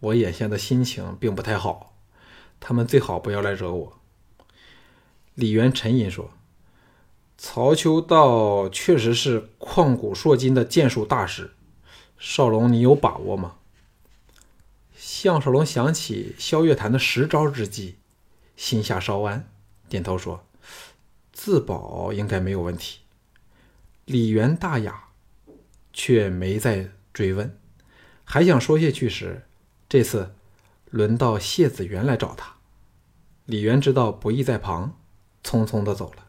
[0.00, 1.94] 我眼下的心情并不太好，
[2.60, 3.98] 他们最好不要来惹我。”
[5.34, 6.30] 李渊沉吟说
[7.44, 11.50] ：“曹秋道确实是旷古烁今的剑术大师，
[12.16, 13.56] 少龙，你有把握吗？”
[14.94, 17.96] 项少龙想起萧月潭的十招之计，
[18.56, 19.50] 心下稍安，
[19.88, 20.46] 点头说
[21.34, 23.00] ：“自保应该没有问题。”
[24.06, 25.08] 李元大雅，
[25.92, 27.58] 却没再追问。
[28.22, 29.42] 还想说下去时，
[29.88, 30.32] 这次
[30.90, 32.54] 轮到谢子元来找他。
[33.46, 34.96] 李元知道不易在旁，
[35.42, 36.28] 匆匆的走了。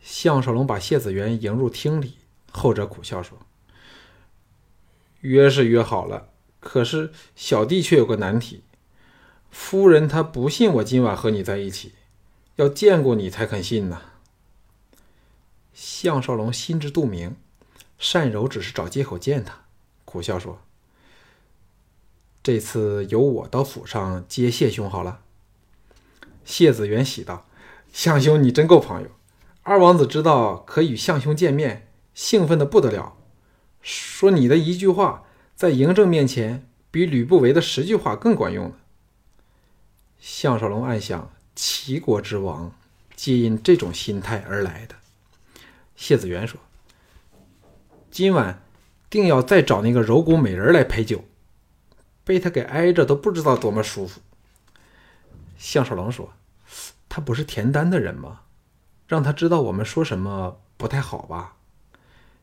[0.00, 2.18] 项少龙把谢子元迎入厅里，
[2.50, 3.38] 后者苦笑说
[5.20, 8.62] ：“约是约好了，可是小弟却有个难题。
[9.50, 11.92] 夫人她不信我今晚和你在一起，
[12.56, 14.02] 要见过你才肯信呢。”
[15.74, 17.36] 项少龙心知肚明，
[18.12, 19.64] 单柔只是找借口见他。
[20.04, 20.60] 苦笑说
[22.42, 25.22] ：“这次由我到府上接谢兄好了。”
[26.44, 27.46] 谢子元喜道
[27.92, 29.10] ：“项兄，你真够朋友。
[29.62, 33.16] 二王子知道可与相兄见面，兴奋的不得了，
[33.80, 38.74] 说你的一句话在嬴政面前比吕不韦的十句话更管用呢。”
[40.18, 42.72] 项少龙暗想：齐国之王
[43.14, 44.94] 皆因这种心态而来的。
[45.96, 46.60] 谢子元说
[48.10, 48.62] ：“今晚。”
[49.10, 51.24] 定要再找那个柔骨美人来陪酒，
[52.22, 54.20] 被他给挨着都不知道多么舒服。
[55.58, 56.32] 项少龙说
[57.10, 58.42] ：“他不是田丹的人吗？
[59.10, 61.56] 让他知道我们说什么不太好吧？”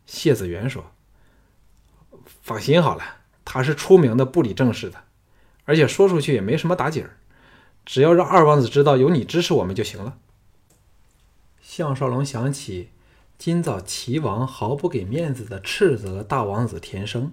[0.05, 0.91] 谢子元说
[2.43, 3.03] ：“放心好了，
[3.45, 5.05] 他是出名的不理政事的，
[5.63, 7.15] 而且说出去也没什么打紧儿，
[7.85, 10.17] 只要让二王子知道有你支持我们就行了。
[11.61, 12.91] 项少龙想起
[13.37, 17.31] 今早齐王毫不给面子的斥责大王子田生，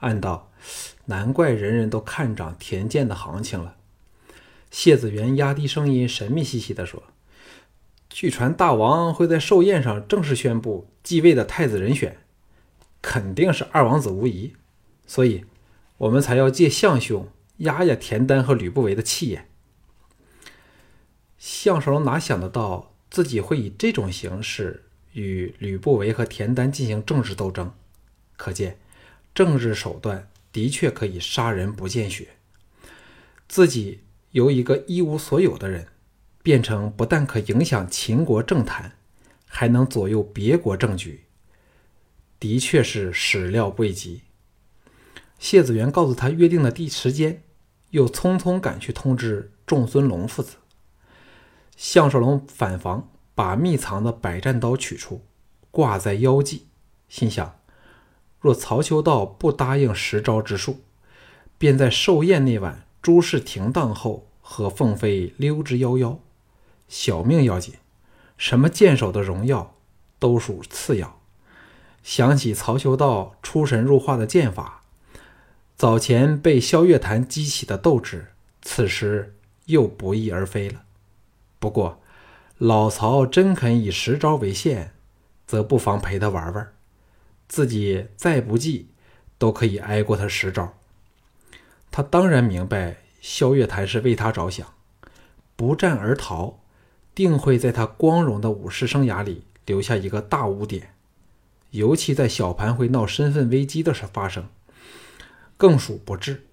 [0.00, 0.50] 暗道：
[1.04, 3.76] 难怪人人都看涨田健的行情了。
[4.70, 7.02] 谢子元压低声音，神秘兮兮地说
[8.20, 12.18] ：“据传大王会在寿宴上正式宣布继位的太子人选，
[13.00, 14.54] 肯定是二王子无疑，
[15.06, 15.44] 所以
[15.98, 17.28] 我们才要借项兄
[17.58, 19.46] 压压田丹和吕不韦的气焰。”
[21.38, 27.72] 项少龙哪想得到自己会以这种形式与吕不韦和田丹进行政治斗争，
[28.36, 28.78] 可见
[29.32, 32.30] 政治手段的确可以杀人不见血，
[33.46, 34.00] 自己。
[34.32, 35.86] 由一个一无所有的人，
[36.42, 38.92] 变成不但可影响秦国政坛，
[39.46, 41.24] 还能左右别国政局，
[42.38, 44.22] 的确是始料未及。
[45.38, 47.42] 谢子元告诉他约定的第时间，
[47.90, 50.56] 又匆匆赶去通知仲孙龙父子。
[51.76, 55.22] 项少龙反房，把密藏的百战刀取出，
[55.70, 56.66] 挂在腰际，
[57.08, 57.60] 心想：
[58.40, 60.80] 若曹秋道不答应十招之术，
[61.56, 62.84] 便在寿宴那晚。
[63.00, 66.18] 诸事停当后，和凤飞溜之夭夭，
[66.88, 67.74] 小命要紧，
[68.36, 69.76] 什么剑手的荣耀
[70.18, 71.20] 都属次要。
[72.02, 74.82] 想起曹修道出神入化的剑法，
[75.76, 80.84] 早前被萧月潭激起的斗志，此时又不翼而飞了。
[81.58, 82.00] 不过，
[82.56, 84.92] 老曹真肯以十招为限，
[85.46, 86.72] 则不妨陪他玩玩，
[87.46, 88.88] 自己再不济，
[89.36, 90.74] 都可以挨过他十招。
[91.90, 94.74] 他当然明白萧月潭是为他着想，
[95.56, 96.60] 不战而逃，
[97.18, 100.94] 定会在他光荣的武士生涯里留下一个大污点，
[101.72, 104.46] 尤其在小盘会闹身份危机的时发生，
[105.56, 106.44] 更属不智。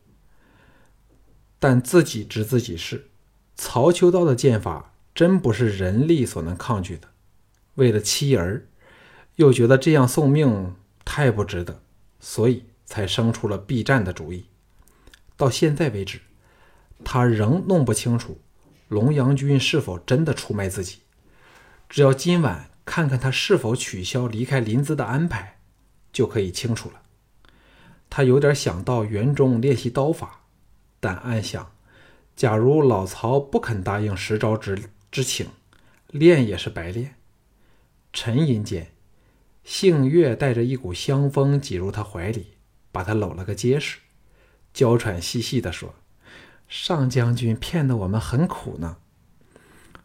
[1.59, 3.09] 但自己知自己是
[3.55, 7.09] 曹秋道的剑法，真不是人力所能抗拒的。
[7.75, 8.65] 为了妻儿，
[9.35, 10.73] 又觉得这样送命
[11.05, 11.79] 太不值得，
[12.19, 14.45] 所以才生出了避战的主意。
[15.37, 16.21] 到现在为止，
[17.03, 18.39] 他仍弄不清楚
[18.87, 20.99] 龙阳君是否真的出卖自己。
[21.89, 25.59] 只要今晚看看他是否取消离开临淄的安排，
[26.11, 27.01] 就可以清楚了。
[28.09, 30.45] 他有点想到园中练习刀法，
[30.99, 31.71] 但暗想：
[32.35, 35.47] 假如老曹不肯答应十招之之请，
[36.07, 37.15] 练也是白练。
[38.13, 38.91] 沉吟间，
[39.63, 42.53] 杏月带着一股香风挤入他怀里，
[42.91, 43.97] 把他搂了个结实。
[44.73, 45.95] 娇喘细细地说
[46.67, 48.97] ：“上将军骗得我们很苦呢。”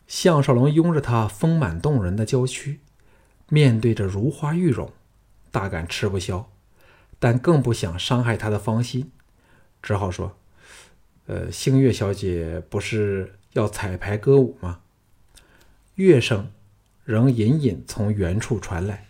[0.07, 2.81] 项少龙拥着她丰满动人的娇躯，
[3.49, 4.93] 面对着如花玉容，
[5.51, 6.51] 大感吃不消，
[7.19, 9.13] 但更不想伤害她的芳心，
[9.81, 10.37] 只好说
[11.27, 14.81] ：“呃，星月小姐不是要彩排歌舞吗？”
[15.95, 16.51] 乐声
[17.05, 19.07] 仍隐隐从远处传来，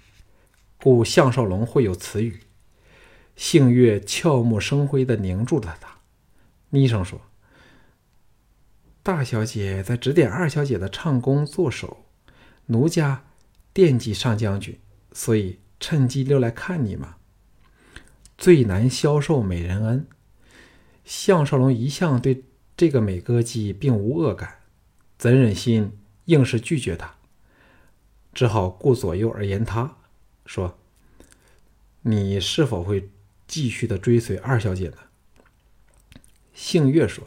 [0.82, 2.40] 故项少龙会有此语。
[3.36, 5.96] 杏月俏目生辉的凝住了他，
[6.70, 7.20] 昵声说
[9.02, 12.04] ：“大小姐在指点二小姐的唱功做手，
[12.66, 13.24] 奴家
[13.72, 14.78] 惦记上将军，
[15.12, 17.16] 所以趁机溜来看你嘛。
[18.36, 20.06] 最难消受美人恩。”
[21.04, 22.44] 项少龙一向对
[22.76, 24.58] 这个美歌姬并无恶感，
[25.18, 27.12] 怎忍心硬是拒绝她？
[28.32, 29.96] 只好顾左右而言他，
[30.46, 30.78] 说
[32.02, 33.10] ：“你是否会？”
[33.50, 34.98] 继续的追随二小姐呢？
[36.54, 37.26] 杏月说：“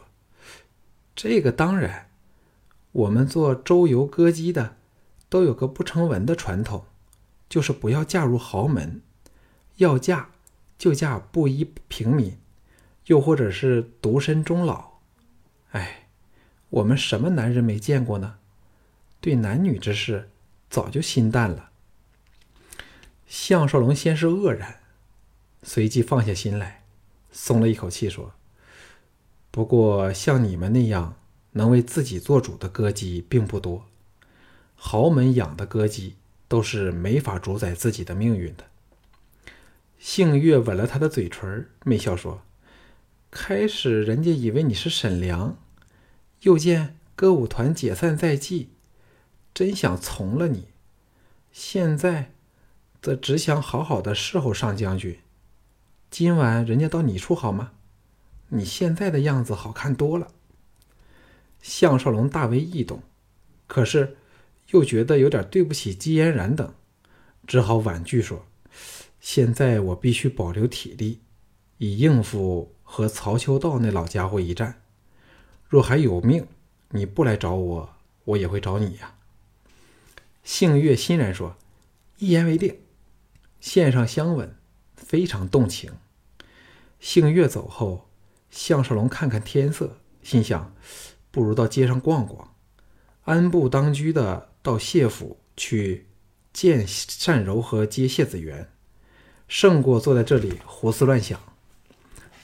[1.16, 2.08] 这个当然，
[2.92, 4.76] 我们做周游歌姬的
[5.28, 6.84] 都有个不成文的传统，
[7.48, 9.00] 就是不要嫁入豪门，
[9.76, 10.30] 要嫁
[10.76, 12.36] 就嫁布衣平民，
[13.06, 14.94] 又或者是独身终老。
[15.70, 16.08] 哎，
[16.70, 18.38] 我们什么男人没见过呢？
[19.20, 20.30] 对男女之事
[20.68, 21.70] 早就心淡了。”
[23.26, 24.80] 项少龙先是愕然。
[25.62, 26.84] 随即放下心来，
[27.32, 28.34] 松了一口气，说
[29.54, 31.14] ：“不过像你们那样
[31.52, 33.86] 能为自己做主的歌姬并不多，
[34.74, 36.16] 豪门养的歌姬
[36.48, 38.64] 都是没法主宰自己的命运的。”
[39.96, 42.42] 杏月吻了他的嘴唇，媚笑说
[43.30, 45.56] ：“开始人家以为你是沈良，
[46.40, 48.70] 又见歌舞团解散在即，
[49.54, 50.62] 真想从了你；
[51.52, 52.32] 现在
[53.00, 55.20] 则只想好好的侍候上将军。”
[56.10, 57.73] 今晚人家到你处好吗？
[58.54, 60.32] 你现在的样子好看多了。
[61.60, 63.02] 项少龙大为异动，
[63.66, 64.16] 可是
[64.70, 66.74] 又觉得有点对不起姬嫣然等，
[67.46, 68.46] 只好婉拒说
[69.20, 71.20] ：“现在我必须保留体力，
[71.78, 74.82] 以应付和曹秋道那老家伙一战。
[75.68, 76.46] 若还有命，
[76.90, 79.16] 你不来找我，我也会找你呀。”
[80.44, 81.56] 杏月欣然说
[82.18, 82.78] ：“一言为定。”
[83.58, 84.54] 献上香吻，
[84.94, 85.92] 非常动情。
[87.00, 88.03] 杏月走后，
[88.54, 90.72] 项少龙看看天色，心想：
[91.32, 92.54] 不如到街上逛逛，
[93.24, 96.06] 安步当居的到谢府去
[96.52, 96.86] 见
[97.26, 98.70] 单柔和接谢子元，
[99.48, 101.38] 胜过坐在这里胡思乱想。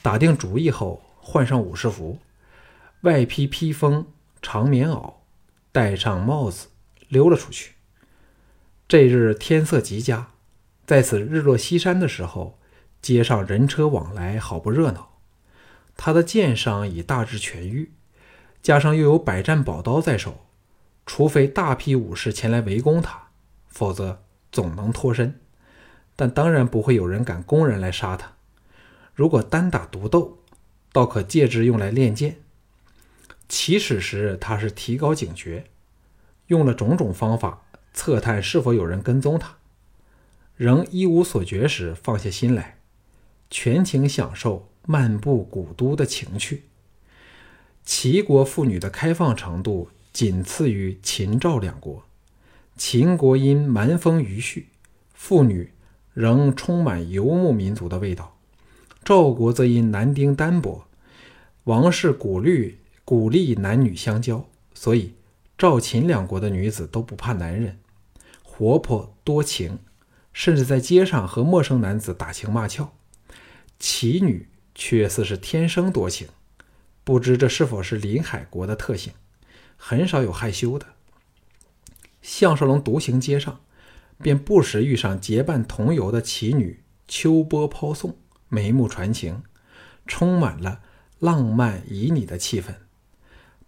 [0.03, 2.19] 打定主意后，换上武士服，
[3.03, 4.09] 外披披风
[4.43, 5.15] 长棉袄，
[5.71, 6.67] 戴上帽子，
[7.09, 7.75] 溜了出去。
[8.89, 10.33] 这日天色极佳。
[10.85, 12.59] 在此日落西山的时候，
[13.01, 15.10] 街上人车往来，好不热闹。
[16.03, 17.93] 他的剑伤已大致痊愈，
[18.63, 20.47] 加上又有百战宝刀在手，
[21.05, 23.29] 除非大批武士前来围攻他，
[23.69, 25.39] 否则总能脱身。
[26.17, 28.33] 但当然不会有人敢公然来杀他。
[29.15, 30.39] 如果单打独斗，
[30.91, 32.39] 倒可借之用来练剑。
[33.47, 35.67] 起始时他是提高警觉，
[36.47, 39.59] 用了种种方法测探是否有人跟踪他。
[40.57, 42.79] 仍一无所觉时，放下心来，
[43.51, 46.65] 全情享受漫步古都的情趣。
[47.85, 52.05] 齐国妇女的开放程度仅次于秦赵两国。
[52.77, 54.69] 秦国因蛮风余绪，
[55.13, 55.73] 妇女
[56.15, 58.37] 仍充满游牧民族的味道；
[59.05, 60.87] 赵国则因男丁单薄，
[61.65, 65.15] 王室鼓励鼓励男女相交，所以
[65.59, 67.79] 赵秦两国的女子都不怕男人，
[68.43, 69.79] 活泼多情。
[70.33, 72.93] 甚至在街上和陌生男子打情骂俏，
[73.81, 74.47] 奇女
[74.83, 76.27] 却似是天生多情，
[77.05, 79.13] 不知这是否是林海国的特性，
[79.77, 80.87] 很少有害羞的。
[82.23, 83.61] 项少龙独行街上，
[84.23, 88.17] 便不时遇上结伴同游的奇女秋波抛送，
[88.49, 89.43] 眉目传情，
[90.07, 90.81] 充满了
[91.19, 92.69] 浪漫旖旎的气氛。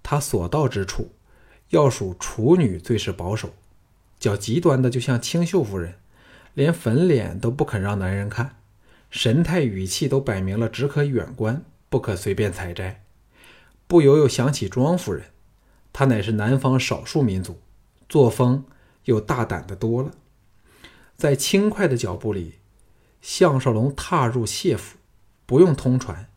[0.02, 1.12] 他所到之处，
[1.68, 3.54] 要数处女最是保守，
[4.18, 5.96] 较极端的就像清秀夫人。
[6.54, 8.61] 连粉脸都不肯让男人看，
[9.12, 13.04] 神态语气都摆明了只可远观，不可随便采摘。
[13.86, 15.24] 不由又想起庄夫人，
[15.92, 17.60] 她乃是南方少数民族，
[18.08, 18.64] 作风
[19.04, 20.12] 又大胆的多了。
[21.14, 22.54] 在轻快的脚步里，
[23.20, 24.96] 项少龙踏入谢府，
[25.44, 26.30] 不用通传，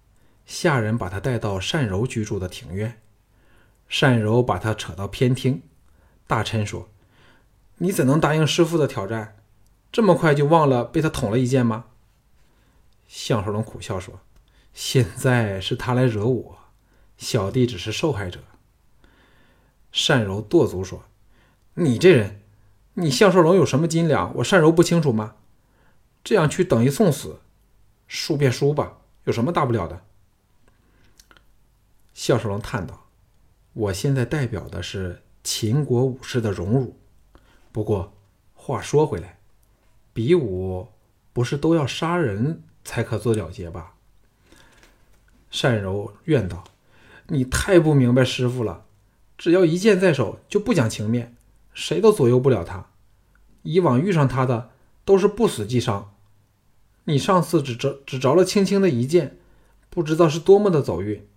[0.45, 2.99] 下人把他带到单柔居住的庭院。
[4.01, 5.61] 单柔把他扯到偏厅，
[6.27, 6.89] 大嗔说
[7.79, 9.37] ：“你怎能答应师傅的挑战？”
[9.93, 11.85] 这么快就忘了被他捅了一剑吗？
[13.07, 14.19] 项少龙苦笑说
[14.73, 16.57] ：“现在是他来惹我，
[17.17, 18.39] 小弟只是受害者。”
[20.07, 21.03] 单柔跺足说
[21.75, 22.41] ：“你这人，
[22.95, 24.35] 你项少龙有什么斤两？
[24.37, 25.35] 我单柔不清楚吗？
[26.23, 27.39] 这样去等于送死，
[28.07, 30.03] 输便输吧，有什么大不了的？”
[32.13, 33.07] 项少龙叹道
[33.73, 36.97] ：“我现在代表的是秦国武士的荣辱。
[37.71, 38.13] 不过
[38.53, 39.33] 话说回来。”
[40.15, 40.87] 比武
[41.33, 43.95] 不是都要杀人才可做了结吧？
[45.51, 46.63] 善柔怨道
[47.27, 48.85] ：“你太不明白师傅了。
[49.37, 51.35] 只要一剑在手，就不讲情面，
[51.73, 52.85] 谁都左右不了他。
[53.63, 54.69] 以往遇上他的
[55.03, 56.13] 都是不死即伤。
[57.03, 59.37] 你上次只着只着了轻轻的一剑，
[59.89, 61.27] 不知道是多么的走运。”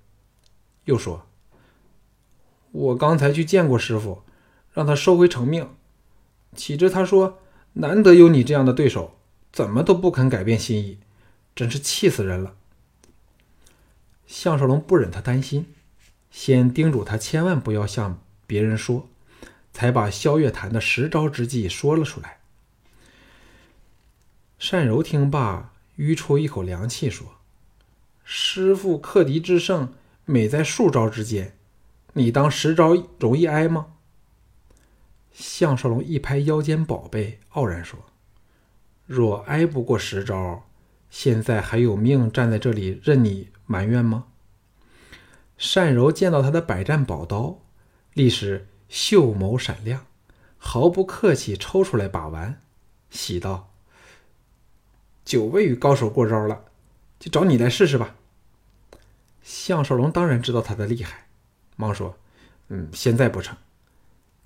[0.84, 1.26] 又说
[2.70, 4.22] ：“我刚才去见过师傅，
[4.72, 5.68] 让他收回成命。
[6.54, 7.38] 岂知他说。”
[7.74, 9.18] 难得有你这样的对手，
[9.52, 10.98] 怎么都不肯改变心意，
[11.58, 12.54] 真是气死人了。
[14.28, 15.74] 项少龙不忍他担心，
[16.30, 19.08] 先叮嘱他千万不要向别人说，
[19.72, 22.38] 才把萧月潭的十招之计说了出来。
[24.70, 27.26] 单柔听罢，吁出一口凉气，说
[28.22, 29.92] ：“师傅克敌制胜，
[30.26, 31.56] 美在数招之间，
[32.12, 33.94] 你当十招容易挨吗？”
[35.34, 37.98] 项少龙一拍腰间宝贝，傲然说
[39.06, 40.67] ：“若挨不过十招，
[41.10, 44.26] 现在还有命站在这里任你埋怨吗？”
[45.74, 47.60] 单柔见到他的百战宝刀，
[48.14, 50.06] 立时秀眸闪亮，
[50.56, 52.62] 毫不客气抽出来把玩，
[53.10, 53.72] 喜道
[55.24, 56.66] ：“久未与高手过招了，
[57.18, 58.14] 就找你来试试吧。”
[59.42, 61.26] 项少龙当然知道他的厉害，
[61.74, 62.16] 忙说
[62.68, 63.56] ：“嗯，现在不成。”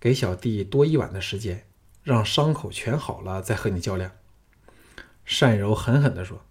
[0.00, 1.66] 给小弟多一晚的时间，
[2.02, 4.12] 让伤口全好了再和你较量。”
[5.40, 6.44] 单柔狠狠地说，“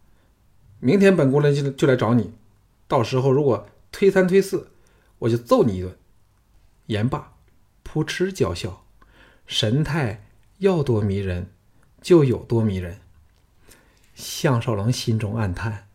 [0.82, 2.34] 明天本姑娘就就来找你，
[2.88, 4.72] 到时候如果推三推四，
[5.20, 5.96] 我就揍你一顿。”
[6.88, 7.34] 言罢，
[7.84, 8.84] 扑哧娇笑，
[9.46, 10.26] 神态
[10.58, 11.52] 要多迷人
[12.02, 13.00] 就有多迷人。
[14.16, 15.88] 项少龙心中暗叹：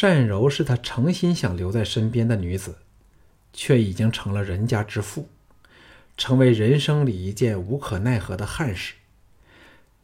[0.00, 2.78] 单柔是他诚心想留在身边的女子，
[3.52, 5.28] 却已经成了人家之妇，
[6.16, 8.94] 成为人生里一件无可奈何的憾事。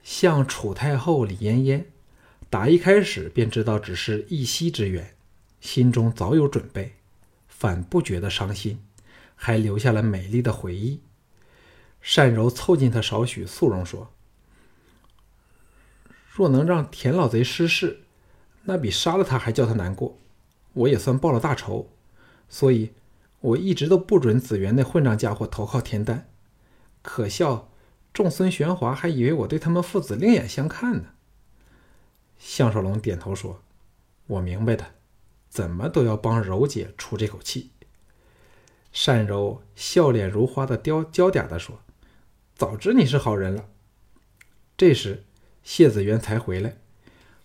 [0.03, 1.87] 像楚太后李嫣嫣，
[2.53, 5.15] 打一开始便知道只是一夕之缘，
[5.59, 6.97] 心中早有准备，
[7.49, 8.79] 反不觉得伤心，
[9.35, 11.01] 还留下了美丽的回忆。
[12.03, 14.13] 善柔凑近他少许，素容说。
[16.31, 18.03] 若能让田老贼失势，
[18.65, 20.19] 那比杀了他还叫他难过。
[20.75, 21.89] 我也算报了大仇，
[22.51, 22.93] 所以
[23.41, 26.29] 我一直都不准紫园那混账家伙投靠田丹。
[27.01, 27.71] 可笑，
[28.13, 31.15] 众孙玄华还以为我对他们父子另眼相看呢。
[32.45, 33.63] 项少龙点头说
[34.27, 34.85] ：“我明白的，
[35.49, 37.71] 怎么都要帮柔姐出这口气。”
[39.07, 41.79] 单柔笑脸如花的雕娇嗲的说
[42.57, 43.69] ：“早知你是好人了。”
[44.77, 45.23] 这时。
[45.65, 46.75] 谢子元才回来，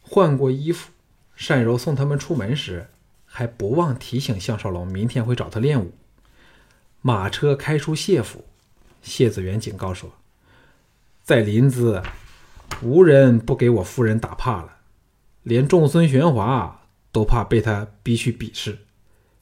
[0.02, 0.92] 换过衣服。
[1.48, 2.90] 单柔送他们出门时，
[3.28, 5.94] 还不忘提醒项少龙，明天会找他练武。
[7.00, 8.46] 马车开出谢府，
[9.04, 10.14] 谢子元警告说
[11.22, 12.04] ：“在临淄，
[12.82, 14.77] 无人不给我夫人打怕了，
[15.48, 16.82] 连众孙玄华
[17.14, 18.80] 都怕被他逼去比试。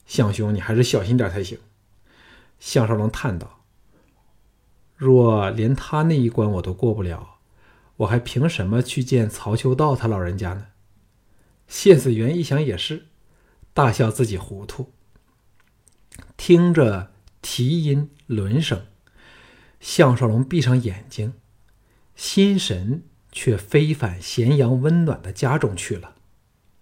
[0.06, 1.58] 项兄，你还是小心点才行。”
[2.60, 3.64] 项少龙叹道
[4.94, 7.32] ：“若连他那一关我都过不了。”
[7.98, 10.66] 我还凭什么去见曹秋道他老人家呢？
[11.66, 13.06] 谢子元一想也是，
[13.72, 14.92] 大笑自己糊涂。
[16.36, 18.84] 听着啼音轮声，
[19.80, 21.32] 项少龙闭上眼睛，
[22.14, 23.02] 心神
[23.36, 26.14] 却飞返咸阳温暖的家中去了。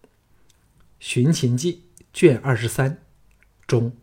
[1.00, 1.82] 《寻秦记》
[2.12, 3.02] 卷二十三，
[3.66, 3.96] 中。